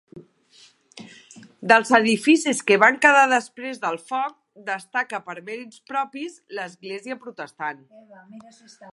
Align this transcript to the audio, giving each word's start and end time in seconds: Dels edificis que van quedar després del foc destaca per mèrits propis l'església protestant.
Dels 1.71 1.91
edificis 1.97 2.61
que 2.69 2.77
van 2.83 2.97
quedar 3.03 3.25
després 3.33 3.81
del 3.83 3.99
foc 4.07 4.33
destaca 4.69 5.19
per 5.27 5.35
mèrits 5.51 5.83
propis 5.93 6.39
l'església 6.61 7.19
protestant. 7.27 7.85